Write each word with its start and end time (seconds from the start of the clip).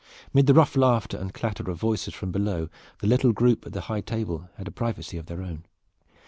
Mid 0.33 0.47
the 0.47 0.55
rough 0.55 0.75
laughter 0.75 1.15
and 1.15 1.31
clatter 1.31 1.69
of 1.69 1.79
voices 1.79 2.15
from 2.15 2.31
below 2.31 2.69
the 3.01 3.05
little 3.07 3.33
group 3.33 3.67
at 3.67 3.73
the 3.73 3.81
high 3.81 4.01
table 4.01 4.49
had 4.57 4.67
a 4.67 4.71
privacy 4.71 5.15
of 5.15 5.27
their 5.27 5.43
own. 5.43 5.63